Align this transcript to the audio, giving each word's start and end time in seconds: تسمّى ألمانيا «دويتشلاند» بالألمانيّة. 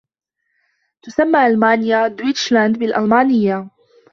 تسمّى 1.01 1.47
ألمانيا 1.47 2.07
«دويتشلاند» 2.07 2.79
بالألمانيّة. 2.79 3.69